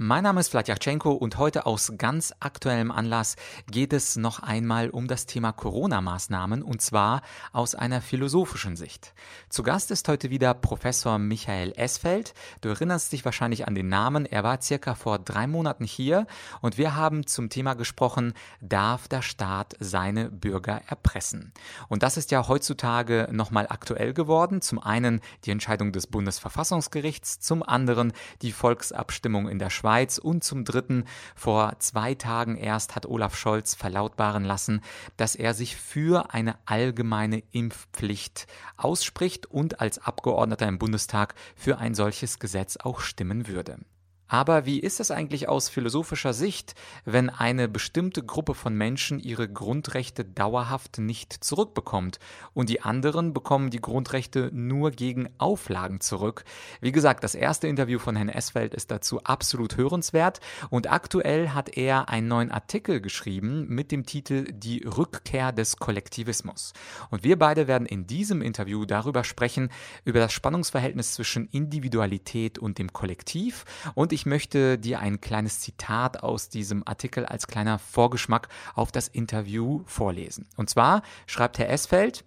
[0.00, 3.34] Mein Name ist Vladyachenko und heute aus ganz aktuellem Anlass
[3.68, 7.20] geht es noch einmal um das Thema Corona-Maßnahmen und zwar
[7.52, 9.12] aus einer philosophischen Sicht.
[9.48, 12.32] Zu Gast ist heute wieder Professor Michael Esfeld.
[12.60, 14.24] Du erinnerst dich wahrscheinlich an den Namen.
[14.24, 16.28] Er war circa vor drei Monaten hier
[16.60, 21.52] und wir haben zum Thema gesprochen, darf der Staat seine Bürger erpressen?
[21.88, 24.62] Und das ist ja heutzutage nochmal aktuell geworden.
[24.62, 28.12] Zum einen die Entscheidung des Bundesverfassungsgerichts, zum anderen
[28.42, 33.34] die Volksabstimmung in der Schweiz Schweiz und zum Dritten vor zwei Tagen erst hat Olaf
[33.34, 34.82] Scholz verlautbaren lassen,
[35.16, 41.94] dass er sich für eine allgemeine Impfpflicht ausspricht und als Abgeordneter im Bundestag für ein
[41.94, 43.78] solches Gesetz auch stimmen würde.
[44.28, 46.74] Aber wie ist es eigentlich aus philosophischer Sicht,
[47.06, 52.18] wenn eine bestimmte Gruppe von Menschen ihre Grundrechte dauerhaft nicht zurückbekommt
[52.52, 56.44] und die anderen bekommen die Grundrechte nur gegen Auflagen zurück?
[56.82, 61.76] Wie gesagt, das erste Interview von Herrn Esfeld ist dazu absolut hörenswert und aktuell hat
[61.76, 66.74] er einen neuen Artikel geschrieben mit dem Titel Die Rückkehr des Kollektivismus.
[67.10, 69.70] Und wir beide werden in diesem Interview darüber sprechen,
[70.04, 76.22] über das Spannungsverhältnis zwischen Individualität und dem Kollektiv und ich möchte dir ein kleines Zitat
[76.22, 80.46] aus diesem Artikel als kleiner Vorgeschmack auf das Interview vorlesen.
[80.56, 82.24] Und zwar schreibt Herr Esfeld,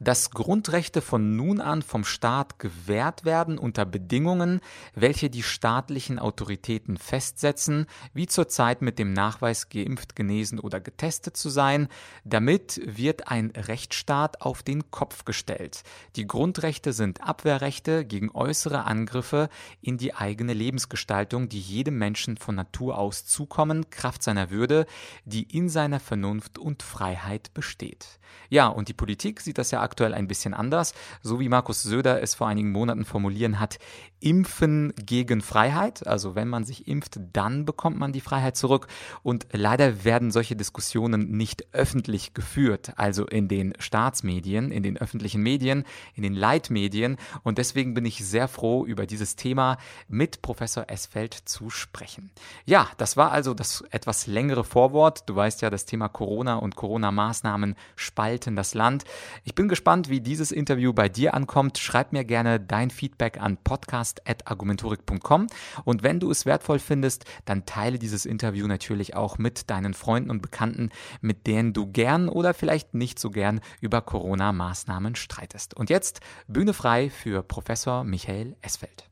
[0.00, 4.60] dass Grundrechte von nun an vom Staat gewährt werden unter Bedingungen,
[4.94, 11.48] welche die staatlichen Autoritäten festsetzen, wie zurzeit mit dem Nachweis geimpft, genesen oder getestet zu
[11.48, 11.88] sein.
[12.24, 15.82] Damit wird ein Rechtsstaat auf den Kopf gestellt.
[16.16, 19.48] Die Grundrechte sind Abwehrrechte gegen äußere Angriffe
[19.80, 24.86] in die eigene Lebensgestaltung, die jedem Menschen von Natur aus zukommen, Kraft seiner Würde,
[25.24, 28.18] die in seiner Vernunft und Freiheit besteht.
[28.50, 30.94] Ja, und die Politik sieht das ja aktuell ein bisschen anders.
[31.22, 33.78] So wie Markus Söder es vor einigen Monaten formulieren hat,
[34.20, 36.06] Impfen gegen Freiheit.
[36.06, 38.88] Also wenn man sich impft, dann bekommt man die Freiheit zurück.
[39.22, 45.42] Und leider werden solche Diskussionen nicht öffentlich geführt, also in den Staatsmedien, in den öffentlichen
[45.42, 45.84] Medien,
[46.14, 47.16] in den Leitmedien.
[47.44, 49.78] Und deswegen bin ich sehr froh, über dieses Thema
[50.08, 52.30] mit Professor Esfeld zu sprechen.
[52.66, 55.28] Ja, das war also das etwas längere Vorwort.
[55.28, 59.04] Du weißt ja, das Thema Corona und Corona-Maßnahmen spalten das Land.
[59.48, 61.78] Ich bin gespannt, wie dieses Interview bei dir ankommt.
[61.78, 65.46] Schreib mir gerne dein Feedback an podcast.argumentorik.com
[65.86, 70.30] und wenn du es wertvoll findest, dann teile dieses Interview natürlich auch mit deinen Freunden
[70.30, 70.90] und Bekannten,
[71.22, 75.72] mit denen du gern oder vielleicht nicht so gern über Corona-Maßnahmen streitest.
[75.72, 79.07] Und jetzt Bühne frei für Professor Michael Esfeld.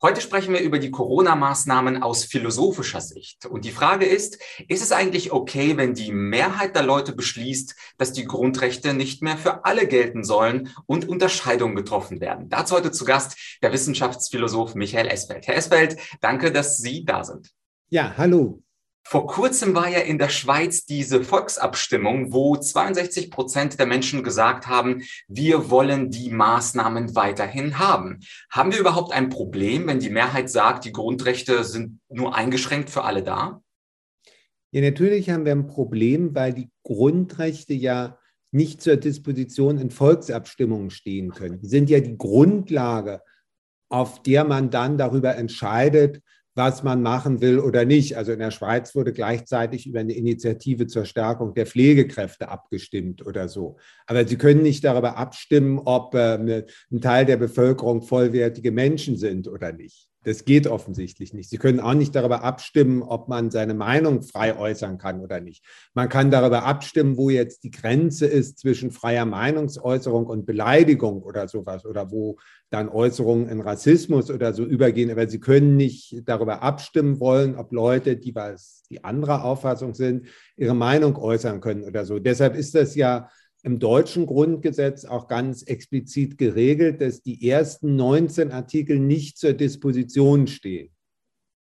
[0.00, 3.46] Heute sprechen wir über die Corona-Maßnahmen aus philosophischer Sicht.
[3.46, 8.12] Und die Frage ist, ist es eigentlich okay, wenn die Mehrheit der Leute beschließt, dass
[8.12, 12.48] die Grundrechte nicht mehr für alle gelten sollen und Unterscheidungen getroffen werden?
[12.48, 15.48] Dazu heute zu Gast der Wissenschaftsphilosoph Michael Esfeld.
[15.48, 17.50] Herr Esfeld, danke, dass Sie da sind.
[17.88, 18.62] Ja, hallo.
[19.10, 24.66] Vor kurzem war ja in der Schweiz diese Volksabstimmung, wo 62 Prozent der Menschen gesagt
[24.66, 28.20] haben, wir wollen die Maßnahmen weiterhin haben.
[28.50, 33.04] Haben wir überhaupt ein Problem, wenn die Mehrheit sagt, die Grundrechte sind nur eingeschränkt für
[33.04, 33.62] alle da?
[34.72, 38.18] Ja, natürlich haben wir ein Problem, weil die Grundrechte ja
[38.50, 41.62] nicht zur Disposition in Volksabstimmungen stehen können.
[41.62, 43.22] Die sind ja die Grundlage,
[43.88, 46.20] auf der man dann darüber entscheidet,
[46.58, 48.16] was man machen will oder nicht.
[48.16, 53.48] Also in der Schweiz wurde gleichzeitig über eine Initiative zur Stärkung der Pflegekräfte abgestimmt oder
[53.48, 53.78] so.
[54.06, 59.48] Aber Sie können nicht darüber abstimmen, ob äh, ein Teil der Bevölkerung vollwertige Menschen sind
[59.48, 60.07] oder nicht.
[60.24, 61.48] Das geht offensichtlich nicht.
[61.48, 65.64] Sie können auch nicht darüber abstimmen, ob man seine Meinung frei äußern kann oder nicht.
[65.94, 71.46] Man kann darüber abstimmen, wo jetzt die Grenze ist zwischen freier Meinungsäußerung und Beleidigung oder
[71.46, 72.36] sowas oder wo
[72.70, 75.10] dann Äußerungen in Rassismus oder so übergehen.
[75.10, 80.26] Aber Sie können nicht darüber abstimmen wollen, ob Leute, die was die anderer Auffassung sind,
[80.56, 82.18] ihre Meinung äußern können oder so.
[82.18, 83.30] Deshalb ist das ja
[83.62, 90.46] im deutschen Grundgesetz auch ganz explizit geregelt, dass die ersten 19 Artikel nicht zur Disposition
[90.46, 90.90] stehen.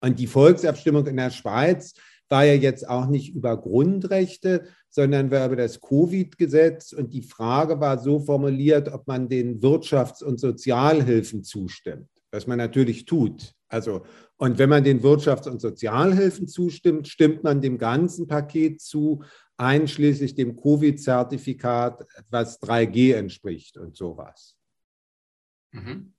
[0.00, 1.94] Und die Volksabstimmung in der Schweiz
[2.28, 6.92] war ja jetzt auch nicht über Grundrechte, sondern war über das Covid-Gesetz.
[6.92, 12.58] Und die Frage war so formuliert, ob man den Wirtschafts- und Sozialhilfen zustimmt, was man
[12.58, 13.52] natürlich tut.
[13.68, 14.02] Also,
[14.36, 19.22] und wenn man den Wirtschafts- und Sozialhilfen zustimmt, stimmt man dem ganzen Paket zu,
[19.56, 24.56] einschließlich dem Covid-Zertifikat, was 3G entspricht und sowas.
[25.72, 26.12] Mhm.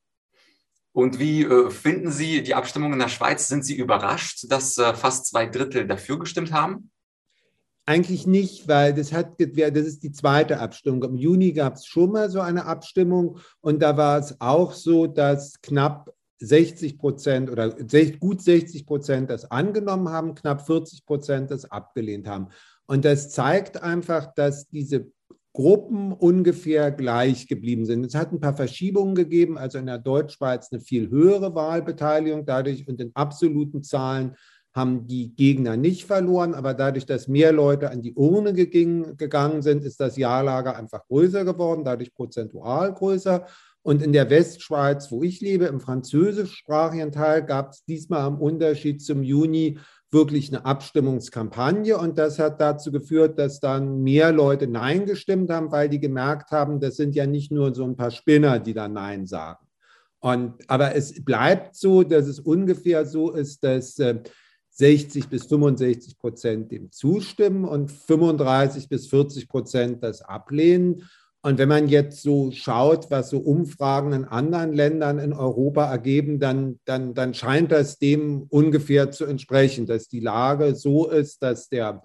[0.92, 3.48] Und wie äh, finden Sie die Abstimmung in der Schweiz?
[3.48, 6.90] Sind Sie überrascht, dass äh, fast zwei Drittel dafür gestimmt haben?
[7.86, 11.04] Eigentlich nicht, weil das hat, das ist die zweite Abstimmung.
[11.04, 15.08] Im Juni gab es schon mal so eine Abstimmung und da war es auch so,
[15.08, 17.70] dass knapp 60 Prozent oder
[18.20, 22.50] gut 60 Prozent das angenommen haben, knapp 40 Prozent das abgelehnt haben.
[22.88, 25.12] Und das zeigt einfach, dass diese
[25.54, 28.06] Gruppen ungefähr gleich geblieben sind.
[28.06, 32.88] Es hat ein paar Verschiebungen gegeben, also in der Deutschschweiz eine viel höhere Wahlbeteiligung dadurch
[32.88, 34.36] und in absoluten Zahlen
[34.76, 39.84] haben die Gegner nicht verloren, aber dadurch, dass mehr Leute an die Urne gegangen sind,
[39.84, 43.48] ist das Ja-Lager einfach größer geworden, dadurch prozentual größer.
[43.82, 49.02] Und in der Westschweiz, wo ich lebe, im französischsprachigen Teil, gab es diesmal im Unterschied
[49.02, 49.80] zum Juni
[50.12, 51.98] wirklich eine Abstimmungskampagne.
[51.98, 56.52] Und das hat dazu geführt, dass dann mehr Leute Nein gestimmt haben, weil die gemerkt
[56.52, 59.66] haben, das sind ja nicht nur so ein paar Spinner, die da Nein sagen.
[60.20, 63.96] Und, aber es bleibt so, dass es ungefähr so ist, dass
[64.70, 71.04] 60 äh, bis 65 Prozent dem zustimmen und 35 bis 40 Prozent das ablehnen.
[71.48, 76.42] Und wenn man jetzt so schaut, was so Umfragen in anderen Ländern in Europa ergeben,
[76.42, 81.70] dann, dann, dann scheint das dem ungefähr zu entsprechen, dass die Lage so ist, dass
[81.70, 82.04] der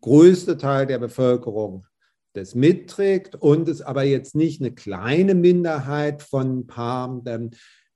[0.00, 1.86] größte Teil der Bevölkerung
[2.32, 7.20] das mitträgt und es aber jetzt nicht eine kleine Minderheit von ein paar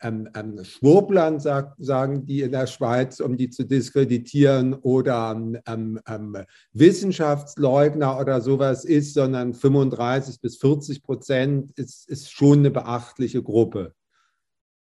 [0.03, 5.33] ähm, ähm, ähm, Schwurblern, sag, sagen die in der Schweiz, um die zu diskreditieren, oder
[5.67, 6.37] ähm, ähm,
[6.73, 13.95] Wissenschaftsleugner oder sowas ist, sondern 35 bis 40 Prozent ist, ist schon eine beachtliche Gruppe.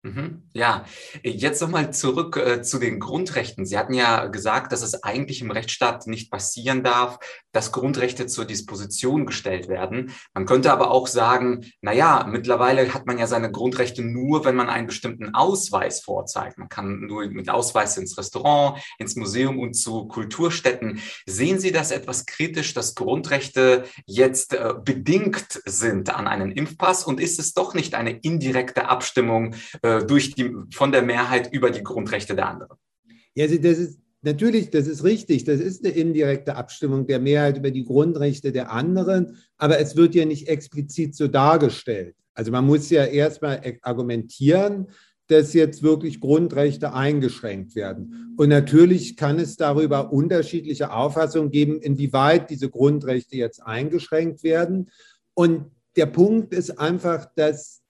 [0.03, 0.45] Mhm.
[0.53, 0.85] Ja,
[1.25, 3.67] jetzt nochmal zurück äh, zu den Grundrechten.
[3.67, 7.19] Sie hatten ja gesagt, dass es eigentlich im Rechtsstaat nicht passieren darf,
[7.51, 10.13] dass Grundrechte zur Disposition gestellt werden.
[10.35, 14.55] Man könnte aber auch sagen, na ja, mittlerweile hat man ja seine Grundrechte nur, wenn
[14.55, 16.59] man einen bestimmten Ausweis vorzeigt.
[16.59, 21.01] Man kann nur mit Ausweis ins Restaurant, ins Museum und zu Kulturstätten.
[21.27, 27.03] Sehen Sie das etwas kritisch, dass Grundrechte jetzt äh, bedingt sind an einen Impfpass?
[27.05, 31.71] Und ist es doch nicht eine indirekte Abstimmung äh, durch die, von der Mehrheit über
[31.71, 32.77] die Grundrechte der anderen?
[33.35, 35.45] Ja, das ist Natürlich, das ist richtig.
[35.45, 40.15] Das ist eine indirekte Abstimmung der Mehrheit über die Grundrechte der anderen, aber es wird
[40.17, 42.17] ja nicht explizit so dargestellt.
[42.35, 44.89] Also man muss ja erstmal argumentieren,
[45.29, 48.35] dass jetzt wirklich Grundrechte eingeschränkt werden.
[48.37, 54.91] Und natürlich kann es darüber unterschiedliche Auffassungen geben, inwieweit diese Grundrechte jetzt eingeschränkt werden.
[55.35, 57.83] Und der Punkt ist einfach, dass,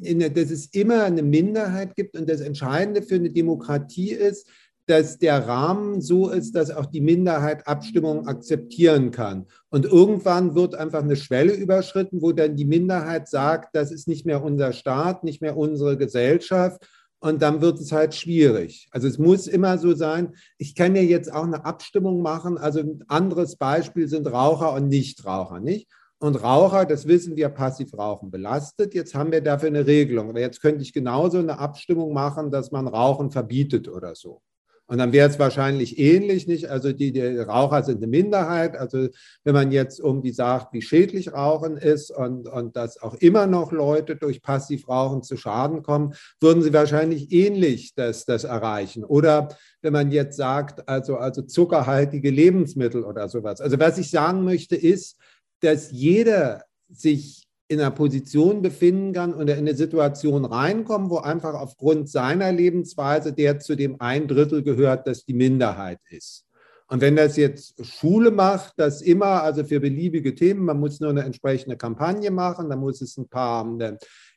[0.00, 4.48] dass es immer eine Minderheit gibt und das Entscheidende für eine Demokratie ist,
[4.90, 9.46] dass der Rahmen so ist, dass auch die Minderheit Abstimmungen akzeptieren kann.
[9.68, 14.26] Und irgendwann wird einfach eine Schwelle überschritten, wo dann die Minderheit sagt, das ist nicht
[14.26, 16.88] mehr unser Staat, nicht mehr unsere Gesellschaft.
[17.20, 18.88] Und dann wird es halt schwierig.
[18.90, 22.58] Also es muss immer so sein, ich kann ja jetzt auch eine Abstimmung machen.
[22.58, 25.86] Also ein anderes Beispiel sind Raucher und Nichtraucher, nicht?
[26.22, 28.94] Und Raucher, das wissen wir, passiv Rauchen belastet.
[28.94, 30.28] Jetzt haben wir dafür eine Regelung.
[30.28, 34.42] Aber jetzt könnte ich genauso eine Abstimmung machen, dass man Rauchen verbietet oder so.
[34.86, 36.66] Und dann wäre es wahrscheinlich ähnlich, nicht?
[36.68, 38.76] Also die, die, Raucher sind eine Minderheit.
[38.76, 39.06] Also
[39.44, 43.70] wenn man jetzt irgendwie sagt, wie schädlich Rauchen ist und, und dass auch immer noch
[43.70, 49.04] Leute durch Passivrauchen zu Schaden kommen, würden sie wahrscheinlich ähnlich das, das erreichen.
[49.04, 53.60] Oder wenn man jetzt sagt, also, also zuckerhaltige Lebensmittel oder sowas.
[53.60, 55.16] Also was ich sagen möchte ist,
[55.60, 61.54] dass jeder sich in einer Position befinden kann oder in eine Situation reinkommen, wo einfach
[61.54, 66.44] aufgrund seiner Lebensweise der zu dem ein Drittel gehört, das die Minderheit ist.
[66.88, 71.10] Und wenn das jetzt Schule macht, das immer, also für beliebige Themen, man muss nur
[71.10, 73.64] eine entsprechende Kampagne machen, dann muss es ein paar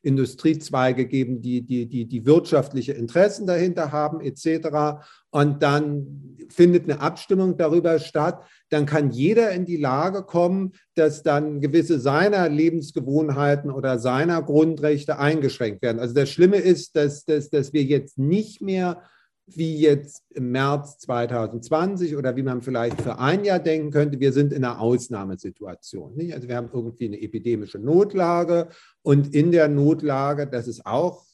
[0.03, 5.01] Industriezweige geben, die, die, die, die wirtschaftliche Interessen dahinter haben, etc.
[5.31, 8.43] Und dann findet eine Abstimmung darüber statt.
[8.69, 15.19] Dann kann jeder in die Lage kommen, dass dann gewisse seiner Lebensgewohnheiten oder seiner Grundrechte
[15.19, 15.99] eingeschränkt werden.
[15.99, 19.01] Also das Schlimme ist, dass, dass, dass wir jetzt nicht mehr
[19.45, 24.31] wie jetzt im März 2020 oder wie man vielleicht für ein Jahr denken könnte, wir
[24.31, 26.15] sind in einer Ausnahmesituation.
[26.15, 26.33] Nicht?
[26.33, 28.69] Also wir haben irgendwie eine epidemische Notlage
[29.01, 31.25] und in der Notlage, das ist auch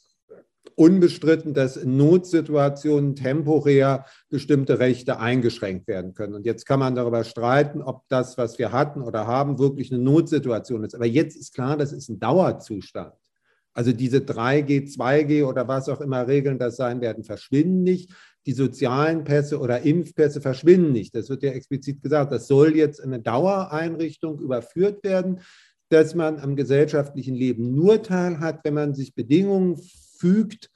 [0.75, 6.34] unbestritten, dass in Notsituationen temporär bestimmte Rechte eingeschränkt werden können.
[6.34, 10.01] Und jetzt kann man darüber streiten, ob das, was wir hatten oder haben, wirklich eine
[10.01, 10.96] Notsituation ist.
[10.96, 13.13] Aber jetzt ist klar, das ist ein Dauerzustand.
[13.80, 18.12] Also diese 3G, 2G oder was auch immer Regeln das sein werden, verschwinden nicht.
[18.46, 21.16] Die sozialen Pässe oder Impfpässe verschwinden nicht.
[21.16, 22.34] Das wird ja explizit gesagt.
[22.34, 25.40] Das soll jetzt in eine Dauereinrichtung überführt werden,
[25.88, 29.78] dass man am gesellschaftlichen Leben nur teil hat, wenn man sich Bedingungen
[30.18, 30.70] fügt,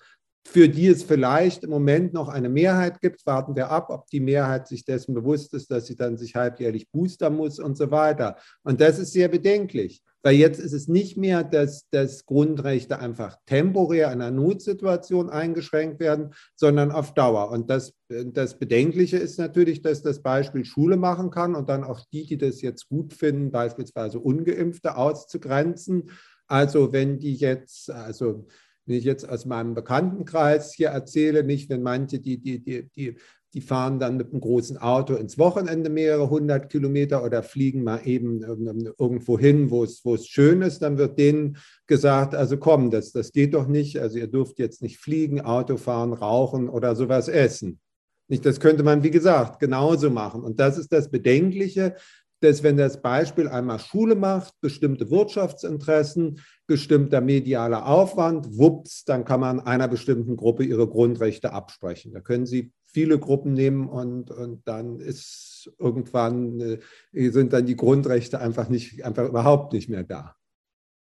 [0.48, 3.26] für die es vielleicht im Moment noch eine Mehrheit gibt.
[3.26, 6.90] Warten wir ab, ob die Mehrheit sich dessen bewusst ist, dass sie dann sich halbjährlich
[6.90, 8.38] boostern muss und so weiter.
[8.64, 13.38] Und das ist sehr bedenklich, weil jetzt ist es nicht mehr, dass, dass Grundrechte einfach
[13.46, 17.52] temporär in einer Notsituation eingeschränkt werden, sondern auf Dauer.
[17.52, 22.02] Und das, das Bedenkliche ist natürlich, dass das Beispiel Schule machen kann und dann auch
[22.14, 26.10] die, die das jetzt gut finden, beispielsweise ungeimpfte auszugrenzen.
[26.48, 28.48] Also wenn die jetzt, also
[28.86, 33.18] wenn ich jetzt aus meinem Bekanntenkreis hier erzähle, nicht, wenn manche, die, die, die, die,
[33.54, 38.02] die fahren dann mit einem großen Auto ins Wochenende mehrere hundert Kilometer oder fliegen mal
[38.04, 42.90] eben irgendwo hin, wo es, wo es schön ist, dann wird denen gesagt, also komm,
[42.90, 46.96] das, das geht doch nicht, also ihr dürft jetzt nicht fliegen, Auto fahren, rauchen oder
[46.96, 47.80] sowas essen.
[48.28, 50.42] Nicht, das könnte man, wie gesagt, genauso machen.
[50.44, 51.96] Und das ist das Bedenkliche,
[52.40, 59.40] dass wenn das Beispiel einmal Schule macht, bestimmte Wirtschaftsinteressen, bestimmter medialer Aufwand, wups, dann kann
[59.40, 62.12] man einer bestimmten Gruppe ihre Grundrechte absprechen.
[62.14, 66.80] Da können Sie viele Gruppen nehmen und, und dann ist irgendwann,
[67.12, 70.36] äh, sind dann die Grundrechte einfach nicht, einfach überhaupt nicht mehr da.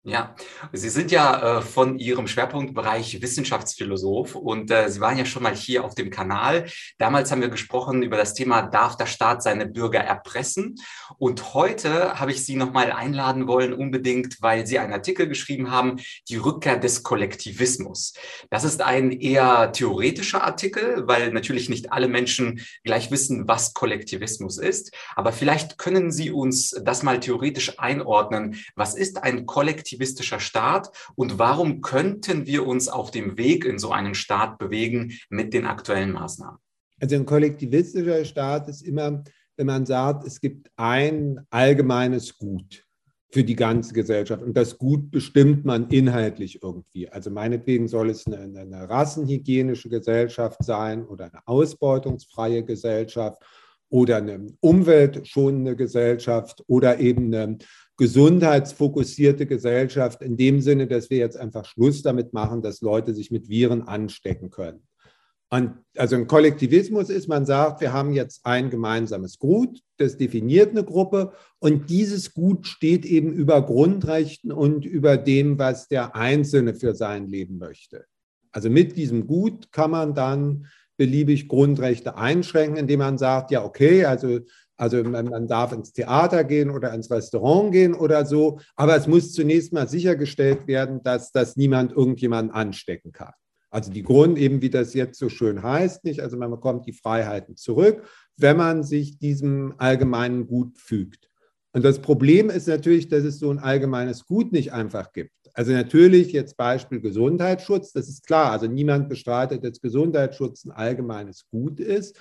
[0.03, 0.35] Ja,
[0.73, 5.55] Sie sind ja äh, von Ihrem Schwerpunktbereich Wissenschaftsphilosoph und äh, Sie waren ja schon mal
[5.55, 6.65] hier auf dem Kanal.
[6.97, 10.77] Damals haben wir gesprochen über das Thema, darf der Staat seine Bürger erpressen?
[11.19, 15.97] Und heute habe ich Sie nochmal einladen wollen, unbedingt, weil Sie einen Artikel geschrieben haben,
[16.31, 18.15] die Rückkehr des Kollektivismus.
[18.49, 24.57] Das ist ein eher theoretischer Artikel, weil natürlich nicht alle Menschen gleich wissen, was Kollektivismus
[24.57, 24.95] ist.
[25.15, 28.57] Aber vielleicht können Sie uns das mal theoretisch einordnen.
[28.77, 29.90] Was ist ein Kollektivismus?
[29.91, 35.13] Kollektivistischer Staat und warum könnten wir uns auf dem Weg in so einen Staat bewegen
[35.29, 36.59] mit den aktuellen Maßnahmen?
[37.01, 39.25] Also ein kollektivistischer Staat ist immer,
[39.57, 42.85] wenn man sagt, es gibt ein allgemeines Gut
[43.33, 44.43] für die ganze Gesellschaft.
[44.43, 47.09] Und das Gut bestimmt man inhaltlich irgendwie.
[47.09, 53.41] Also meinetwegen soll es eine, eine rassenhygienische Gesellschaft sein oder eine ausbeutungsfreie Gesellschaft
[53.89, 57.59] oder eine umweltschonende Gesellschaft oder eben eine
[58.01, 63.31] gesundheitsfokussierte Gesellschaft in dem Sinne, dass wir jetzt einfach Schluss damit machen, dass Leute sich
[63.31, 64.81] mit Viren anstecken können.
[65.51, 70.71] Und also ein Kollektivismus ist, man sagt, wir haben jetzt ein gemeinsames Gut, das definiert
[70.71, 76.73] eine Gruppe und dieses Gut steht eben über Grundrechten und über dem, was der Einzelne
[76.73, 78.07] für sein Leben möchte.
[78.51, 84.07] Also mit diesem Gut kann man dann beliebig Grundrechte einschränken, indem man sagt, ja, okay,
[84.07, 84.41] also
[84.81, 89.07] also man, man, darf ins Theater gehen oder ins Restaurant gehen oder so, aber es
[89.07, 93.33] muss zunächst mal sichergestellt werden, dass, dass niemand irgendjemanden anstecken kann.
[93.69, 96.95] Also die Grund, eben wie das jetzt so schön heißt, nicht, also man bekommt die
[96.95, 98.05] Freiheiten zurück,
[98.39, 101.29] wenn man sich diesem allgemeinen Gut fügt.
[101.73, 105.31] Und das Problem ist natürlich, dass es so ein allgemeines Gut nicht einfach gibt.
[105.53, 108.51] Also natürlich jetzt Beispiel Gesundheitsschutz, das ist klar.
[108.51, 112.19] Also niemand bestreitet, dass Gesundheitsschutz ein allgemeines Gut ist.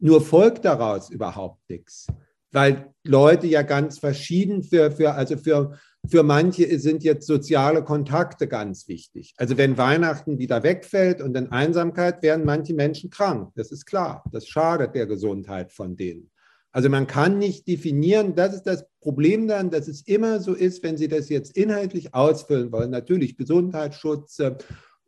[0.00, 2.06] Nur folgt daraus überhaupt nichts,
[2.52, 5.78] weil Leute ja ganz verschieden für, für also für,
[6.08, 9.34] für manche sind jetzt soziale Kontakte ganz wichtig.
[9.36, 14.24] Also wenn Weihnachten wieder wegfällt und in Einsamkeit werden manche Menschen krank, das ist klar.
[14.32, 16.30] Das schadet der Gesundheit von denen.
[16.72, 20.82] Also man kann nicht definieren, das ist das Problem dann, dass es immer so ist,
[20.82, 24.54] wenn Sie das jetzt inhaltlich ausfüllen wollen, natürlich Gesundheitsschutz, äh,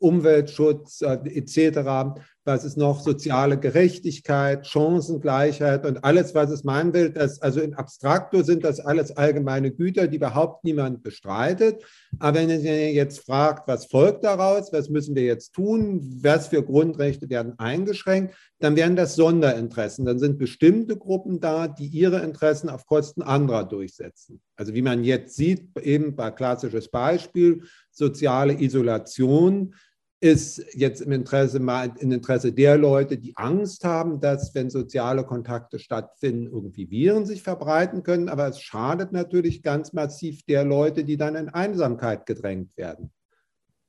[0.02, 7.10] Umweltschutz äh, etc., was ist noch soziale Gerechtigkeit, Chancengleichheit und alles, was es meinen will.
[7.10, 11.84] Das, also in Abstrakto sind das alles allgemeine Güter, die überhaupt niemand bestreitet.
[12.18, 16.64] Aber wenn ihr jetzt fragt, was folgt daraus, was müssen wir jetzt tun, was für
[16.64, 20.04] Grundrechte werden eingeschränkt, dann wären das Sonderinteressen.
[20.04, 24.40] Dann sind bestimmte Gruppen da, die ihre Interessen auf Kosten anderer durchsetzen.
[24.56, 29.74] Also wie man jetzt sieht, eben bei klassisches Beispiel, soziale Isolation
[30.22, 35.80] ist jetzt im Interesse, im Interesse der Leute, die Angst haben, dass, wenn soziale Kontakte
[35.80, 38.28] stattfinden, irgendwie Viren sich verbreiten können.
[38.28, 43.10] Aber es schadet natürlich ganz massiv der Leute, die dann in Einsamkeit gedrängt werden.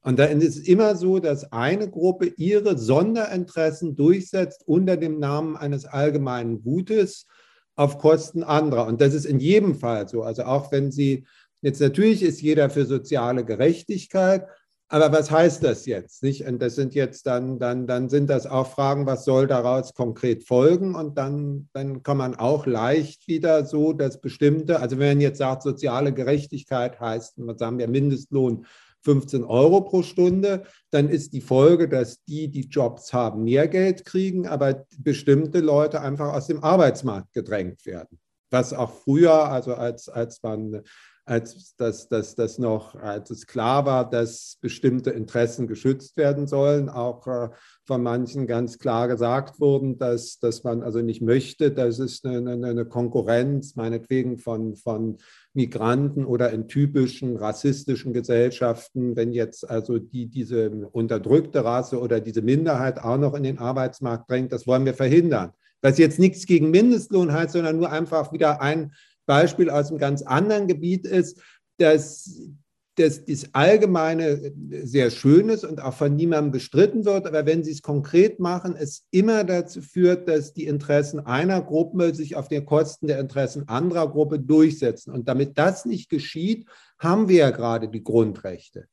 [0.01, 5.55] Und dann ist es immer so, dass eine Gruppe ihre Sonderinteressen durchsetzt unter dem Namen
[5.55, 7.27] eines allgemeinen Gutes
[7.75, 8.87] auf Kosten anderer.
[8.87, 10.23] Und das ist in jedem Fall so.
[10.23, 11.25] Also auch wenn Sie,
[11.61, 14.47] jetzt natürlich ist jeder für soziale Gerechtigkeit,
[14.93, 16.21] aber was heißt das jetzt?
[16.21, 16.45] Nicht?
[16.45, 20.43] Und das sind jetzt dann, dann, dann sind das auch Fragen, was soll daraus konkret
[20.43, 20.93] folgen?
[20.93, 25.39] Und dann, dann kann man auch leicht wieder so das bestimmte, also wenn man jetzt
[25.39, 28.67] sagt, soziale Gerechtigkeit heißt, sagen wir Mindestlohn
[29.01, 34.05] 15 Euro pro Stunde, dann ist die Folge, dass die, die Jobs haben, mehr Geld
[34.05, 38.19] kriegen, aber bestimmte Leute einfach aus dem Arbeitsmarkt gedrängt werden.
[38.51, 40.83] Was auch früher, also als, als man
[41.25, 46.89] als dass das, das noch, als es klar war, dass bestimmte Interessen geschützt werden sollen,
[46.89, 47.49] auch äh,
[47.85, 52.51] von manchen ganz klar gesagt wurden, dass, dass man also nicht möchte, dass es eine,
[52.51, 55.17] eine Konkurrenz, meinetwegen von, von
[55.53, 62.41] Migranten oder in typischen rassistischen Gesellschaften, wenn jetzt also die, diese unterdrückte Rasse oder diese
[62.41, 65.53] Minderheit auch noch in den Arbeitsmarkt drängt, das wollen wir verhindern.
[65.81, 68.93] Was jetzt nichts gegen Mindestlohn heißt, sondern nur einfach wieder ein
[69.25, 71.41] Beispiel aus einem ganz anderen Gebiet ist,
[71.77, 72.53] dass
[72.95, 74.53] dass das Allgemeine
[74.83, 78.75] sehr schön ist und auch von niemandem bestritten wird, aber wenn Sie es konkret machen,
[78.77, 83.67] es immer dazu führt, dass die Interessen einer Gruppe sich auf den Kosten der Interessen
[83.67, 85.11] anderer Gruppe durchsetzen.
[85.11, 86.67] Und damit das nicht geschieht,
[86.99, 88.85] haben wir ja gerade die Grundrechte.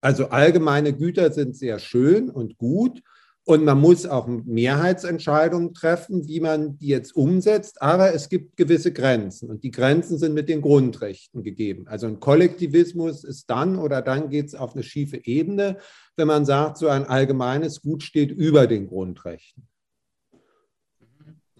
[0.00, 3.02] Also allgemeine Güter sind sehr schön und gut,
[3.44, 7.82] und man muss auch Mehrheitsentscheidungen treffen, wie man die jetzt umsetzt.
[7.82, 9.50] Aber es gibt gewisse Grenzen.
[9.50, 11.88] Und die Grenzen sind mit den Grundrechten gegeben.
[11.88, 15.78] Also ein Kollektivismus ist dann oder dann geht es auf eine schiefe Ebene,
[16.16, 19.66] wenn man sagt, so ein allgemeines Gut steht über den Grundrechten.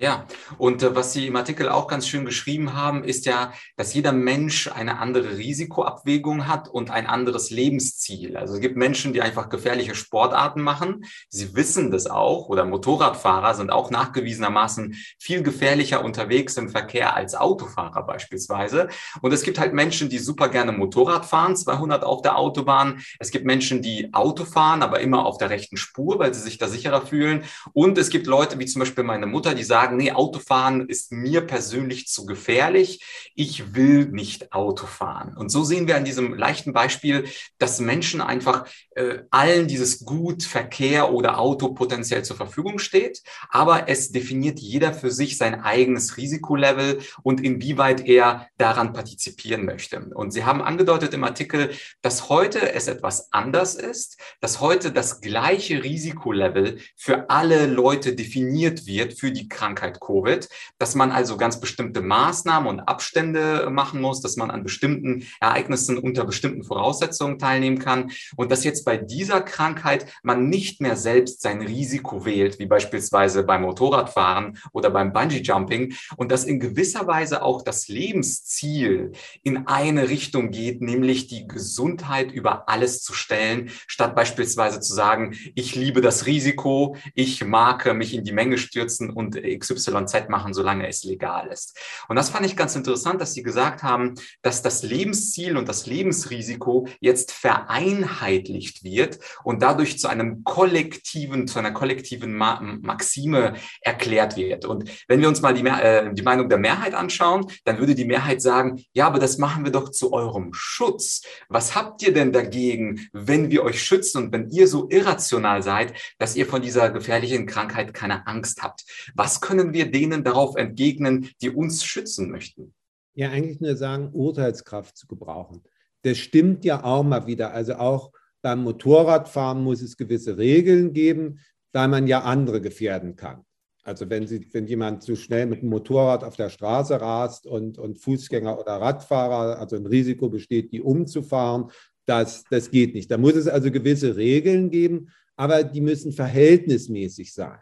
[0.03, 0.27] Ja,
[0.59, 4.11] und äh, was Sie im Artikel auch ganz schön geschrieben haben, ist ja, dass jeder
[4.11, 8.37] Mensch eine andere Risikoabwägung hat und ein anderes Lebensziel.
[8.37, 11.05] Also es gibt Menschen, die einfach gefährliche Sportarten machen.
[11.29, 12.49] Sie wissen das auch.
[12.49, 18.89] Oder Motorradfahrer sind auch nachgewiesenermaßen viel gefährlicher unterwegs im Verkehr als Autofahrer beispielsweise.
[19.21, 23.05] Und es gibt halt Menschen, die super gerne Motorrad fahren, 200 auf der Autobahn.
[23.21, 26.59] Es gibt Menschen, die Auto fahren, aber immer auf der rechten Spur, weil sie sich
[26.59, 27.45] da sicherer fühlen.
[27.73, 31.13] Und es gibt Leute, wie zum Beispiel meine Mutter, die sagen, sagen, nee, Autofahren ist
[31.13, 33.05] mir persönlich zu gefährlich.
[33.35, 35.37] Ich will nicht Auto fahren.
[35.37, 37.25] Und so sehen wir an diesem leichten Beispiel,
[37.59, 43.23] dass Menschen einfach äh, allen dieses Gut, Verkehr oder Auto potenziell zur Verfügung steht.
[43.51, 50.01] Aber es definiert jeder für sich sein eigenes Risikolevel und inwieweit er daran partizipieren möchte.
[50.15, 51.71] Und Sie haben angedeutet im Artikel,
[52.01, 58.87] dass heute es etwas anders ist, dass heute das gleiche Risikolevel für alle Leute definiert
[58.87, 60.49] wird für die Krankheit Krankheit Covid,
[60.79, 65.99] dass man also ganz bestimmte Maßnahmen und Abstände machen muss, dass man an bestimmten Ereignissen
[65.99, 71.43] unter bestimmten Voraussetzungen teilnehmen kann und dass jetzt bei dieser Krankheit man nicht mehr selbst
[71.43, 77.43] sein Risiko wählt, wie beispielsweise beim Motorradfahren oder beim Bungee-Jumping und dass in gewisser Weise
[77.43, 84.15] auch das Lebensziel in eine Richtung geht, nämlich die Gesundheit über alles zu stellen, statt
[84.15, 89.37] beispielsweise zu sagen, ich liebe das Risiko, ich mag mich in die Menge stürzen und
[89.63, 91.79] XYZ machen, solange es legal ist.
[92.09, 95.87] Und das fand ich ganz interessant, dass Sie gesagt haben, dass das Lebensziel und das
[95.87, 104.37] Lebensrisiko jetzt vereinheitlicht wird und dadurch zu einem kollektiven, zu einer kollektiven Ma Maxime erklärt
[104.37, 104.65] wird.
[104.65, 108.05] Und wenn wir uns mal die, äh, die Meinung der Mehrheit anschauen, dann würde die
[108.05, 111.23] Mehrheit sagen, ja, aber das machen wir doch zu eurem Schutz.
[111.49, 115.95] Was habt ihr denn dagegen, wenn wir euch schützen und wenn ihr so irrational seid,
[116.19, 118.85] dass ihr von dieser gefährlichen Krankheit keine Angst habt?
[119.15, 122.73] Was können können wir denen darauf entgegnen, die uns schützen möchten?
[123.15, 125.63] Ja, eigentlich nur sagen, Urteilskraft zu gebrauchen.
[126.03, 127.53] Das stimmt ja auch mal wieder.
[127.53, 131.41] Also auch beim Motorradfahren muss es gewisse Regeln geben,
[131.75, 133.45] weil man ja andere gefährden kann.
[133.85, 137.79] Also wenn, Sie, wenn jemand zu schnell mit dem Motorrad auf der Straße rast und,
[137.79, 141.71] und Fußgänger oder Radfahrer, also ein Risiko besteht, die umzufahren,
[142.07, 143.11] das, das geht nicht.
[143.11, 147.59] Da muss es also gewisse Regeln geben, aber die müssen verhältnismäßig sein.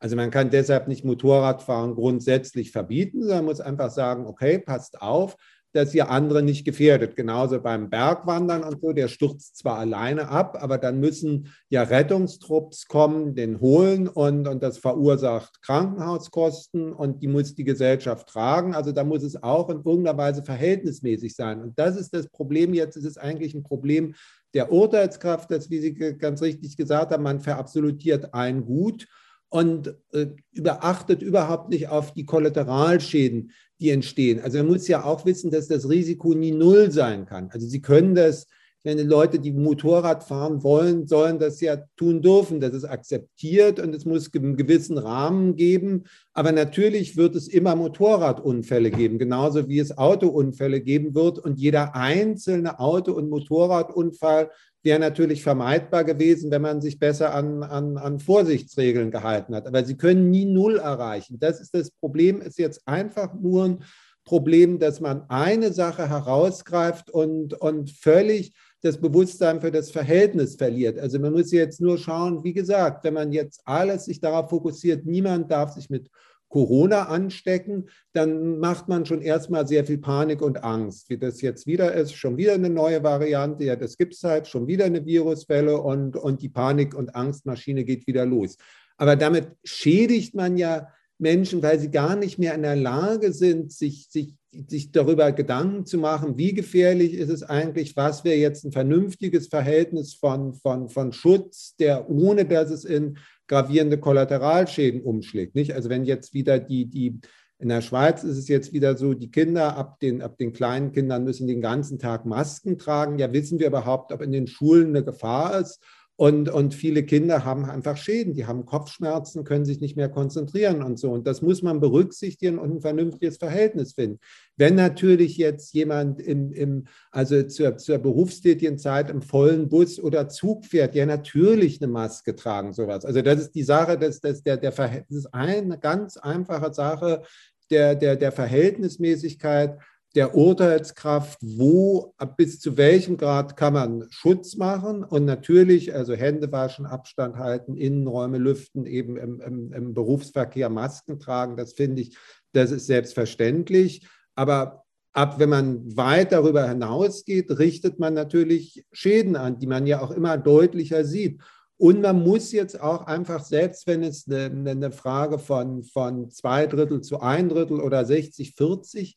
[0.00, 5.36] Also man kann deshalb nicht Motorradfahren grundsätzlich verbieten, sondern muss einfach sagen, okay, passt auf,
[5.72, 7.14] dass ihr andere nicht gefährdet.
[7.14, 12.86] Genauso beim Bergwandern und so, der stürzt zwar alleine ab, aber dann müssen ja Rettungstrupps
[12.86, 18.74] kommen, den holen und, und das verursacht Krankenhauskosten und die muss die Gesellschaft tragen.
[18.74, 21.60] Also da muss es auch in irgendeiner Weise verhältnismäßig sein.
[21.60, 22.72] Und das ist das Problem.
[22.72, 24.14] Jetzt ist es eigentlich ein Problem
[24.54, 29.06] der Urteilskraft, dass, wie Sie ganz richtig gesagt haben, man verabsolutiert ein Gut
[29.50, 34.40] und äh, überachtet überhaupt nicht auf die Kollateralschäden, die entstehen.
[34.40, 37.48] Also man muss ja auch wissen, dass das Risiko nie null sein kann.
[37.50, 38.46] Also Sie können das,
[38.84, 42.60] wenn Leute, die Motorrad fahren wollen, sollen das ja tun dürfen.
[42.60, 46.04] Das ist akzeptiert und es muss einen gewissen Rahmen geben.
[46.32, 51.38] Aber natürlich wird es immer Motorradunfälle geben, genauso wie es Autounfälle geben wird.
[51.38, 54.50] Und jeder einzelne Auto- und Motorradunfall
[54.82, 59.66] wäre natürlich vermeidbar gewesen, wenn man sich besser an, an, an Vorsichtsregeln gehalten hat.
[59.66, 61.38] Aber sie können nie Null erreichen.
[61.40, 63.78] Das ist das Problem, ist jetzt einfach nur ein
[64.24, 70.98] Problem, dass man eine Sache herausgreift und, und völlig das Bewusstsein für das Verhältnis verliert.
[70.98, 75.04] Also man muss jetzt nur schauen, wie gesagt, wenn man jetzt alles sich darauf fokussiert,
[75.04, 76.08] niemand darf sich mit
[76.48, 81.66] Corona anstecken, dann macht man schon erstmal sehr viel Panik und Angst, wie das jetzt
[81.66, 82.14] wieder ist.
[82.14, 86.16] Schon wieder eine neue Variante, ja, das gibt es halt, schon wieder eine Viruswelle und,
[86.16, 88.56] und die Panik- und Angstmaschine geht wieder los.
[88.96, 90.88] Aber damit schädigt man ja
[91.18, 95.84] Menschen, weil sie gar nicht mehr in der Lage sind, sich, sich, sich darüber Gedanken
[95.84, 100.88] zu machen, wie gefährlich ist es eigentlich, was wäre jetzt ein vernünftiges Verhältnis von, von,
[100.88, 105.54] von Schutz, der ohne dass es in gravierende Kollateralschäden umschlägt.
[105.54, 105.74] Nicht?
[105.74, 107.20] Also wenn jetzt wieder die, die,
[107.58, 110.92] in der Schweiz ist es jetzt wieder so, die Kinder ab den, ab den kleinen
[110.92, 113.18] Kindern müssen den ganzen Tag Masken tragen.
[113.18, 115.82] Ja, wissen wir überhaupt, ob in den Schulen eine Gefahr ist?
[116.20, 120.82] Und, und viele Kinder haben einfach Schäden, die haben Kopfschmerzen, können sich nicht mehr konzentrieren
[120.82, 121.12] und so.
[121.12, 124.18] Und das muss man berücksichtigen und ein vernünftiges Verhältnis finden.
[124.56, 130.28] Wenn natürlich jetzt jemand im, im, also zur, zur berufstätigen Zeit im vollen Bus oder
[130.28, 133.04] Zug fährt, ja natürlich eine Maske tragen, sowas.
[133.04, 137.22] Also das ist die Sache, das, das, der, der, das ist eine ganz einfache Sache
[137.70, 139.78] der, der, der Verhältnismäßigkeit
[140.14, 146.50] der Urteilskraft, wo bis zu welchem Grad kann man Schutz machen und natürlich, also Hände
[146.50, 152.16] waschen, Abstand halten, Innenräume lüften, eben im, im, im Berufsverkehr Masken tragen, das finde ich,
[152.52, 154.06] das ist selbstverständlich.
[154.34, 160.00] Aber ab, wenn man weit darüber hinausgeht, richtet man natürlich Schäden an, die man ja
[160.00, 161.40] auch immer deutlicher sieht.
[161.76, 166.66] Und man muss jetzt auch einfach, selbst wenn es eine, eine Frage von, von zwei
[166.66, 169.16] Drittel zu ein Drittel oder 60, 40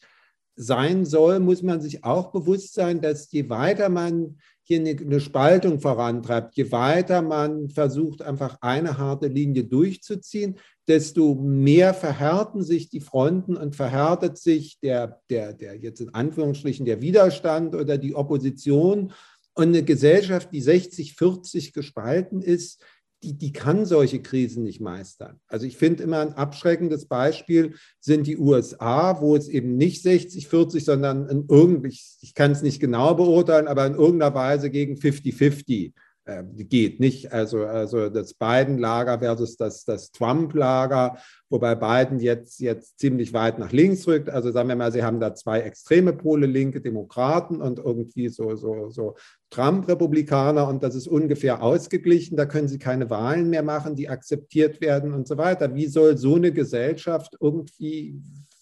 [0.55, 5.79] sein soll, muss man sich auch bewusst sein, dass je weiter man hier eine, Spaltung
[5.79, 12.99] vorantreibt, je weiter man versucht, einfach eine harte Linie durchzuziehen, desto mehr verhärten sich die
[12.99, 19.11] Fronten und verhärtet sich der, der, der jetzt in Anführungsstrichen der Widerstand oder die Opposition.
[19.53, 22.81] Und eine Gesellschaft, die 60-40 gespalten ist,
[23.23, 25.39] die, die kann solche Krisen nicht meistern.
[25.47, 30.47] Also ich finde immer ein abschreckendes Beispiel sind die USA, wo es eben nicht 60,
[30.47, 34.95] 40, sondern in irgendwie, ich, kann es nicht genau beurteilen, aber in irgendeiner Weise gegen
[34.95, 35.93] 50-50
[36.31, 37.31] äh, geht nicht.
[37.33, 41.17] Also, also das Biden-Lager versus das, das Trump-Lager,
[41.49, 44.29] wobei Biden jetzt, jetzt ziemlich weit nach links rückt.
[44.29, 48.55] Also sagen wir mal, Sie haben da zwei extreme Pole, linke Demokraten und irgendwie so,
[48.55, 49.15] so, so
[49.49, 52.37] Trump-Republikaner und das ist ungefähr ausgeglichen.
[52.37, 55.75] Da können Sie keine Wahlen mehr machen, die akzeptiert werden und so weiter.
[55.75, 58.21] Wie soll so eine Gesellschaft irgendwie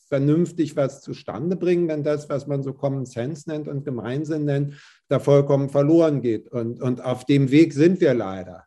[0.10, 4.74] vernünftig was zustande bringen, wenn das, was man so Common Sense nennt und Gemeinsinn nennt,
[5.08, 6.50] da vollkommen verloren geht.
[6.50, 8.66] Und, und auf dem Weg sind wir leider.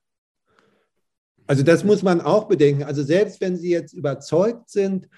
[1.47, 2.85] Also das muss man auch bedenken.
[2.85, 5.09] Also selbst wenn Sie jetzt überzeugt sind,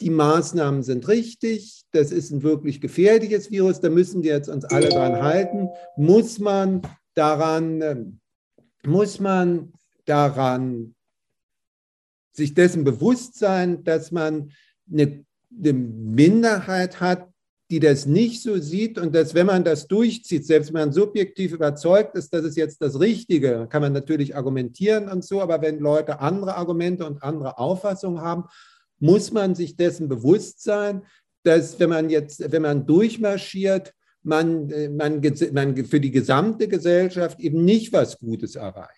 [0.00, 4.64] die Maßnahmen sind richtig, das ist ein wirklich gefährliches Virus, da müssen wir jetzt uns
[4.64, 6.82] alle dran halten, muss man
[7.14, 8.20] daran,
[8.84, 9.72] muss man
[10.04, 10.94] daran
[12.32, 14.52] sich dessen bewusst sein, dass man
[14.90, 15.24] eine,
[15.56, 17.28] eine Minderheit hat,
[17.70, 21.52] die das nicht so sieht und dass, wenn man das durchzieht, selbst wenn man subjektiv
[21.52, 25.78] überzeugt ist, dass es jetzt das Richtige, kann man natürlich argumentieren und so, aber wenn
[25.78, 28.44] Leute andere Argumente und andere Auffassungen haben,
[29.00, 31.02] muss man sich dessen bewusst sein,
[31.42, 37.38] dass wenn man jetzt, wenn man durchmarschiert, man, äh, man, man für die gesamte Gesellschaft
[37.38, 38.97] eben nicht was Gutes erreicht.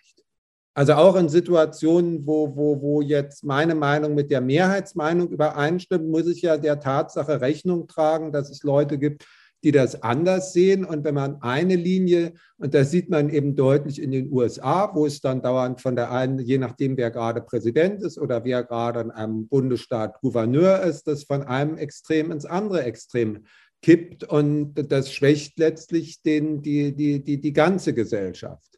[0.73, 6.27] Also auch in Situationen, wo, wo, wo jetzt meine Meinung mit der Mehrheitsmeinung übereinstimmt, muss
[6.27, 9.25] ich ja der Tatsache Rechnung tragen, dass es Leute gibt,
[9.65, 10.85] die das anders sehen.
[10.85, 15.05] Und wenn man eine Linie, und das sieht man eben deutlich in den USA, wo
[15.05, 19.01] es dann dauernd von der einen, je nachdem, wer gerade Präsident ist oder wer gerade
[19.01, 23.43] in einem Bundesstaat Gouverneur ist, das von einem Extrem ins andere Extrem
[23.81, 24.23] kippt.
[24.23, 28.70] Und das schwächt letztlich den, die, die, die, die ganze Gesellschaft.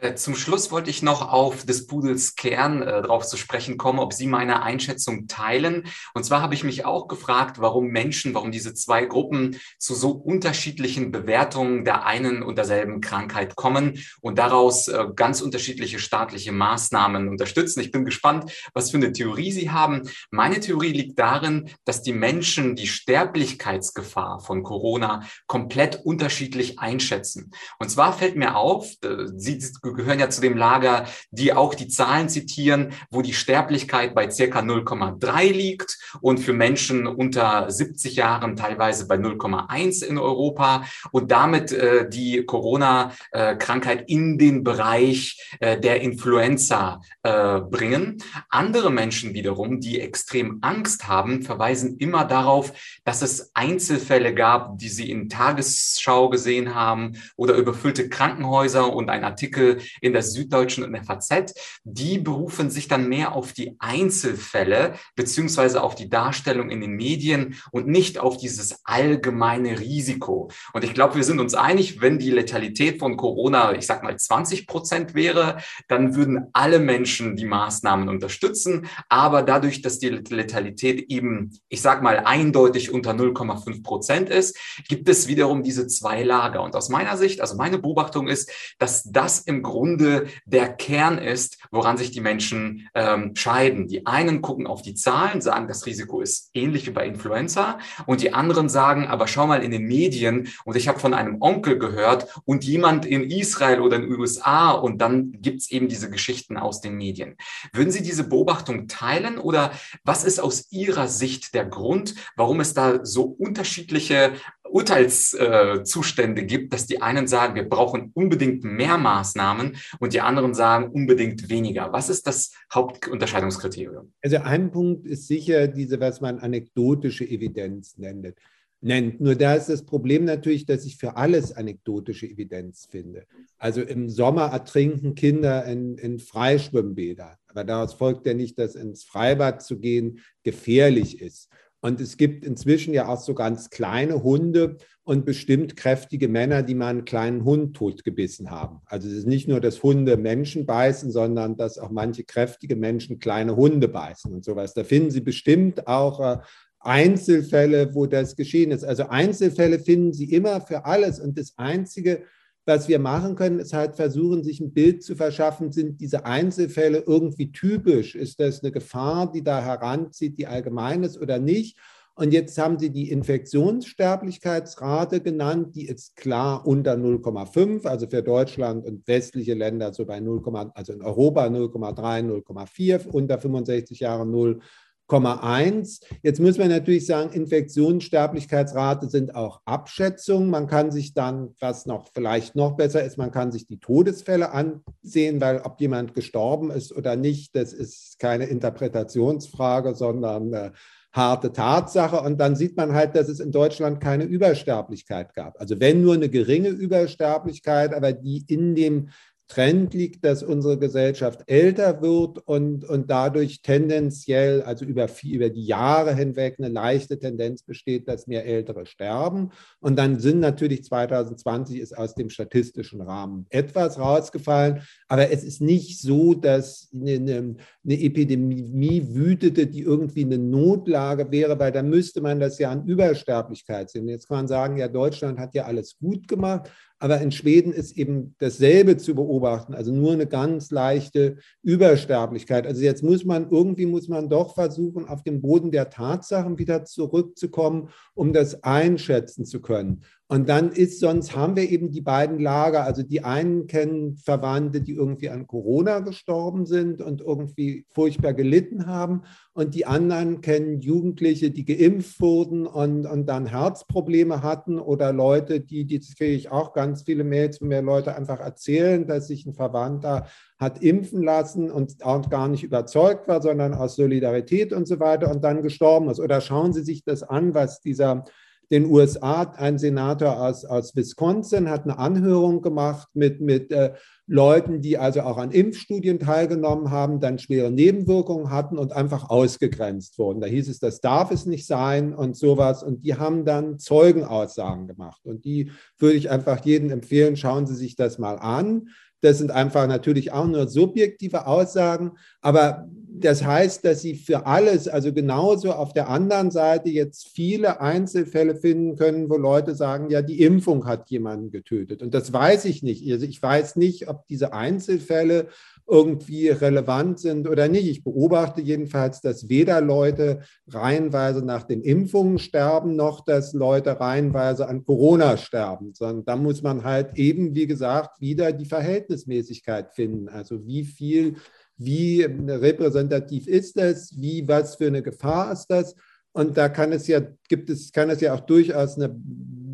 [0.00, 3.98] Äh, zum Schluss wollte ich noch auf des Pudels Kern äh, darauf zu sprechen kommen,
[3.98, 5.88] ob Sie meine Einschätzung teilen.
[6.14, 10.10] Und zwar habe ich mich auch gefragt, warum Menschen, warum diese zwei Gruppen zu so
[10.10, 17.28] unterschiedlichen Bewertungen der einen und derselben Krankheit kommen und daraus äh, ganz unterschiedliche staatliche Maßnahmen
[17.28, 17.80] unterstützen.
[17.80, 20.08] Ich bin gespannt, was für eine Theorie Sie haben.
[20.30, 27.50] Meine Theorie liegt darin, dass die Menschen die Sterblichkeitsgefahr von Corona komplett unterschiedlich einschätzen.
[27.80, 29.58] Und zwar fällt mir auf, äh, Sie
[29.94, 34.60] gehören ja zu dem Lager, die auch die Zahlen zitieren, wo die Sterblichkeit bei circa
[34.60, 41.72] 0,3 liegt und für Menschen unter 70 Jahren teilweise bei 0,1 in Europa und damit
[41.72, 48.22] äh, die Corona-Krankheit in den Bereich äh, der Influenza äh, bringen.
[48.48, 52.72] Andere Menschen wiederum, die extrem Angst haben, verweisen immer darauf,
[53.04, 59.24] dass es Einzelfälle gab, die sie in Tagesschau gesehen haben oder überfüllte Krankenhäuser und ein
[59.24, 64.94] Artikel in der Süddeutschen und der FAZ, die berufen sich dann mehr auf die Einzelfälle
[65.16, 70.50] beziehungsweise auf die Darstellung in den Medien und nicht auf dieses allgemeine Risiko.
[70.72, 74.16] Und ich glaube, wir sind uns einig, wenn die Letalität von Corona, ich sag mal
[74.16, 78.86] 20 Prozent wäre, dann würden alle Menschen die Maßnahmen unterstützen.
[79.08, 84.56] Aber dadurch, dass die Letalität eben, ich sag mal, eindeutig unter 0,5 Prozent ist,
[84.88, 86.62] gibt es wiederum diese zwei Lager.
[86.62, 91.58] Und aus meiner Sicht, also meine Beobachtung ist, dass das im Grunde der Kern ist,
[91.70, 93.86] woran sich die Menschen ähm, scheiden.
[93.86, 97.78] Die einen gucken auf die Zahlen, sagen, das Risiko ist ähnlich wie bei Influenza.
[98.06, 101.36] Und die anderen sagen, aber schau mal in den Medien und ich habe von einem
[101.40, 105.88] Onkel gehört und jemand in Israel oder in den USA und dann gibt es eben
[105.88, 107.36] diese Geschichten aus den Medien.
[107.72, 112.72] Würden Sie diese Beobachtung teilen oder was ist aus Ihrer Sicht der Grund, warum es
[112.72, 114.32] da so unterschiedliche
[114.70, 120.90] Urteilszustände gibt, dass die einen sagen, wir brauchen unbedingt mehr Maßnahmen und die anderen sagen
[120.90, 121.92] unbedingt weniger.
[121.92, 124.12] Was ist das Hauptunterscheidungskriterium?
[124.22, 128.34] Also ein Punkt ist sicher diese, was man anekdotische Evidenz nennt.
[128.80, 129.20] nennt.
[129.20, 133.24] Nur da ist das Problem natürlich, dass ich für alles anekdotische Evidenz finde.
[133.58, 137.36] Also im Sommer ertrinken Kinder in, in Freischwimmbädern.
[137.48, 141.48] Aber daraus folgt ja nicht, dass ins Freibad zu gehen gefährlich ist.
[141.80, 146.74] Und es gibt inzwischen ja auch so ganz kleine Hunde und bestimmt kräftige Männer, die
[146.74, 148.80] mal einen kleinen Hund totgebissen haben.
[148.86, 153.20] Also es ist nicht nur, dass Hunde Menschen beißen, sondern dass auch manche kräftige Menschen
[153.20, 154.74] kleine Hunde beißen und sowas.
[154.74, 156.38] Da finden Sie bestimmt auch äh,
[156.80, 158.84] Einzelfälle, wo das geschehen ist.
[158.84, 161.20] Also Einzelfälle finden Sie immer für alles.
[161.20, 162.24] Und das Einzige,
[162.68, 167.02] was wir machen können, ist halt versuchen, sich ein Bild zu verschaffen, sind diese Einzelfälle
[167.06, 168.14] irgendwie typisch?
[168.14, 171.78] Ist das eine Gefahr, die da heranzieht, die allgemein ist oder nicht?
[172.14, 178.84] Und jetzt haben Sie die Infektionssterblichkeitsrate genannt, die ist klar unter 0,5, also für Deutschland
[178.84, 180.42] und westliche Länder so bei 0,
[180.74, 184.60] also in Europa 0,3, 0,4, unter 65 Jahren 0.
[185.08, 186.02] 0,1.
[186.22, 190.50] Jetzt muss man natürlich sagen, Infektionssterblichkeitsrate sind auch Abschätzungen.
[190.50, 194.52] Man kann sich dann, was noch vielleicht noch besser ist, man kann sich die Todesfälle
[194.52, 200.72] ansehen, weil ob jemand gestorben ist oder nicht, das ist keine Interpretationsfrage, sondern eine
[201.12, 202.20] harte Tatsache.
[202.20, 205.60] Und dann sieht man halt, dass es in Deutschland keine Übersterblichkeit gab.
[205.60, 209.08] Also wenn nur eine geringe Übersterblichkeit, aber die in dem
[209.48, 215.64] Trend liegt, dass unsere Gesellschaft älter wird und, und dadurch tendenziell, also über, über die
[215.64, 219.50] Jahre hinweg, eine leichte Tendenz besteht, dass mehr Ältere sterben.
[219.80, 225.62] Und dann sind natürlich 2020 ist aus dem statistischen Rahmen etwas rausgefallen, aber es ist
[225.62, 232.20] nicht so, dass eine, eine, Epidemie wütete, die irgendwie eine Notlage wäre, weil dann müsste
[232.20, 234.08] man das ja an Übersterblichkeit sehen.
[234.08, 237.96] Jetzt kann man sagen, ja, Deutschland hat ja alles gut gemacht, aber in Schweden ist
[237.96, 242.66] eben dasselbe zu beobachten, also nur eine ganz leichte Übersterblichkeit.
[242.66, 246.84] Also jetzt muss man, irgendwie muss man doch versuchen, auf den Boden der Tatsachen wieder
[246.84, 250.02] zurückzukommen, um das einschätzen zu können.
[250.30, 252.84] Und dann ist, sonst haben wir eben die beiden Lager.
[252.84, 258.86] Also die einen kennen Verwandte, die irgendwie an Corona gestorben sind und irgendwie furchtbar gelitten
[258.86, 259.22] haben.
[259.54, 265.60] Und die anderen kennen Jugendliche, die geimpft wurden und, und dann Herzprobleme hatten oder Leute,
[265.60, 269.46] die, die kriege ich auch ganz viele Mails, wo mir Leute einfach erzählen, dass sich
[269.46, 270.26] ein Verwandter
[270.58, 275.30] hat impfen lassen und auch gar nicht überzeugt war, sondern aus Solidarität und so weiter
[275.30, 276.20] und dann gestorben ist.
[276.20, 278.24] Oder schauen Sie sich das an, was dieser
[278.70, 279.42] den USA.
[279.56, 283.94] Ein Senator aus, aus Wisconsin hat eine Anhörung gemacht mit, mit äh,
[284.26, 290.18] Leuten, die also auch an Impfstudien teilgenommen haben, dann schwere Nebenwirkungen hatten und einfach ausgegrenzt
[290.18, 290.40] wurden.
[290.40, 292.82] Da hieß es, das darf es nicht sein und sowas.
[292.82, 295.22] Und die haben dann Zeugenaussagen gemacht.
[295.24, 298.88] Und die würde ich einfach jedem empfehlen, schauen Sie sich das mal an.
[299.20, 302.88] Das sind einfach natürlich auch nur subjektive Aussagen, aber
[303.20, 308.54] das heißt, dass Sie für alles, also genauso auf der anderen Seite jetzt viele Einzelfälle
[308.54, 312.02] finden können, wo Leute sagen, ja, die Impfung hat jemanden getötet.
[312.02, 313.10] Und das weiß ich nicht.
[313.10, 315.48] Also ich weiß nicht, ob diese Einzelfälle
[315.88, 317.88] irgendwie relevant sind oder nicht.
[317.88, 324.68] Ich beobachte jedenfalls, dass weder Leute reihenweise nach den Impfungen sterben, noch dass Leute reihenweise
[324.68, 330.28] an Corona sterben, sondern da muss man halt eben, wie gesagt, wieder die Verhältnismäßigkeit finden.
[330.28, 331.36] Also wie viel
[331.78, 335.94] wie repräsentativ ist das, wie, was für eine Gefahr ist das.
[336.32, 339.16] Und da kann es ja, gibt es, kann es ja auch durchaus eine,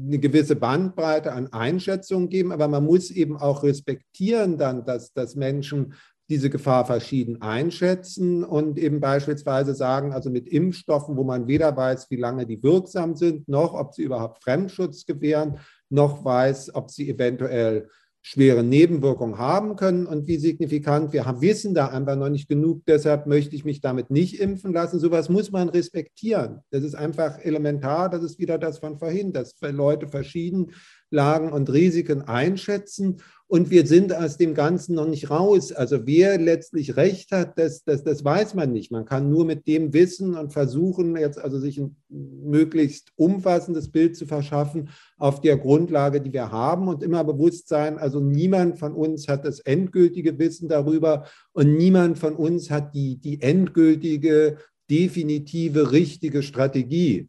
[0.04, 5.34] eine gewisse Bandbreite an Einschätzungen geben, aber man muss eben auch respektieren dann, dass, dass
[5.34, 5.94] Menschen
[6.30, 12.10] diese Gefahr verschieden einschätzen und eben beispielsweise sagen, also mit Impfstoffen, wo man weder weiß,
[12.10, 15.58] wie lange die wirksam sind, noch ob sie überhaupt Fremdschutz gewähren,
[15.90, 17.88] noch weiß, ob sie eventuell
[18.26, 21.12] schwere Nebenwirkungen haben können und wie signifikant.
[21.12, 24.72] Wir haben, wissen da einfach noch nicht genug, deshalb möchte ich mich damit nicht impfen
[24.72, 24.98] lassen.
[24.98, 26.60] Sowas muss man respektieren.
[26.70, 30.72] Das ist einfach elementar, das ist wieder das von vorhin, dass Leute verschieden
[31.10, 33.18] Lagen und Risiken einschätzen.
[33.46, 35.70] Und wir sind aus dem Ganzen noch nicht raus.
[35.70, 38.90] Also wer letztlich recht hat, das, das, das weiß man nicht.
[38.90, 44.16] Man kann nur mit dem Wissen und versuchen, jetzt also sich ein möglichst umfassendes Bild
[44.16, 44.88] zu verschaffen
[45.18, 49.44] auf der Grundlage, die wir haben und immer bewusst sein, also niemand von uns hat
[49.44, 54.56] das endgültige Wissen darüber und niemand von uns hat die, die endgültige,
[54.90, 57.28] definitive, richtige Strategie.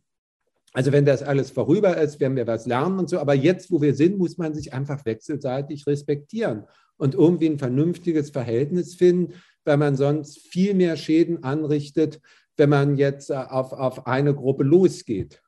[0.76, 3.18] Also wenn das alles vorüber ist, werden wir was lernen und so.
[3.20, 6.66] Aber jetzt, wo wir sind, muss man sich einfach wechselseitig respektieren
[6.98, 12.20] und irgendwie ein vernünftiges Verhältnis finden, weil man sonst viel mehr Schäden anrichtet,
[12.58, 15.42] wenn man jetzt äh, auf, auf eine Gruppe losgeht.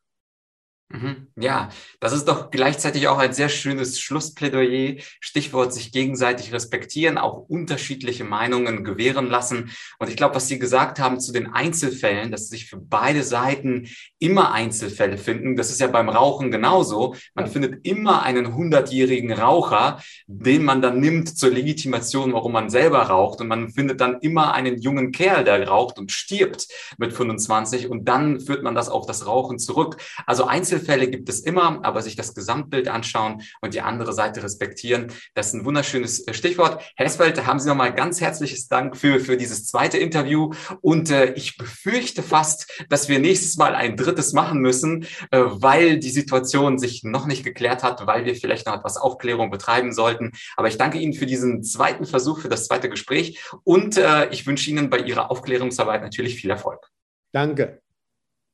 [0.90, 1.28] Mhm.
[1.36, 1.68] Ja,
[2.00, 4.96] das ist doch gleichzeitig auch ein sehr schönes Schlussplädoyer.
[5.20, 9.72] Stichwort sich gegenseitig respektieren, auch unterschiedliche Meinungen gewähren lassen.
[10.00, 13.90] Und ich glaube, was Sie gesagt haben zu den Einzelfällen, dass sich für beide Seiten
[14.20, 17.16] immer Einzelfälle finden, das ist ja beim Rauchen genauso.
[17.34, 23.02] Man findet immer einen hundertjährigen Raucher, den man dann nimmt zur Legitimation, warum man selber
[23.02, 23.42] raucht.
[23.42, 27.90] Und man findet dann immer einen jungen Kerl, der raucht und stirbt mit 25.
[27.90, 29.98] Und dann führt man das auf das Rauchen zurück.
[30.26, 34.44] Also Einzel Einzelfälle gibt es immer, aber sich das Gesamtbild anschauen und die andere Seite
[34.44, 36.84] respektieren, das ist ein wunderschönes äh, Stichwort.
[36.96, 41.34] Herr Esfeld, haben Sie nochmal ganz herzliches Dank für, für dieses zweite Interview und äh,
[41.34, 46.78] ich befürchte fast, dass wir nächstes Mal ein drittes machen müssen, äh, weil die Situation
[46.78, 50.32] sich noch nicht geklärt hat, weil wir vielleicht noch etwas Aufklärung betreiben sollten.
[50.56, 54.46] Aber ich danke Ihnen für diesen zweiten Versuch, für das zweite Gespräch und äh, ich
[54.46, 56.88] wünsche Ihnen bei Ihrer Aufklärungsarbeit natürlich viel Erfolg.
[57.34, 57.82] Danke.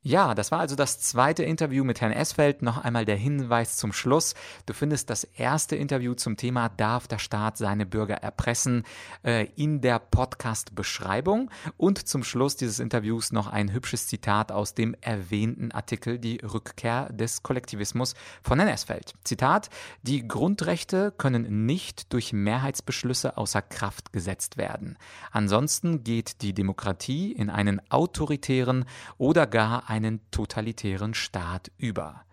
[0.05, 2.61] Ja, das war also das zweite Interview mit Herrn Esfeld.
[2.61, 4.33] Noch einmal der Hinweis zum Schluss.
[4.65, 8.83] Du findest das erste Interview zum Thema Darf der Staat seine Bürger erpressen
[9.23, 11.49] äh, in der Podcast-Beschreibung.
[11.77, 17.07] Und zum Schluss dieses Interviews noch ein hübsches Zitat aus dem erwähnten Artikel Die Rückkehr
[17.13, 19.13] des Kollektivismus von Herrn Esfeld.
[19.23, 19.69] Zitat,
[20.01, 24.97] die Grundrechte können nicht durch Mehrheitsbeschlüsse außer Kraft gesetzt werden.
[25.31, 28.83] Ansonsten geht die Demokratie in einen autoritären
[29.17, 32.25] oder gar einen totalitären Staat über.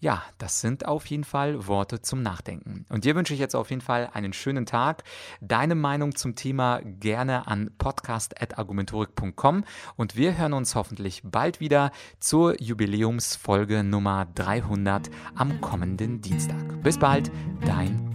[0.00, 2.84] Ja, das sind auf jeden Fall Worte zum Nachdenken.
[2.90, 5.02] Und dir wünsche ich jetzt auf jeden Fall einen schönen Tag.
[5.40, 9.64] Deine Meinung zum Thema gerne an podcast.argumentorik.com
[9.96, 11.90] und wir hören uns hoffentlich bald wieder
[12.20, 16.82] zur Jubiläumsfolge Nummer 300 am kommenden Dienstag.
[16.82, 17.30] Bis bald,
[17.64, 18.12] dein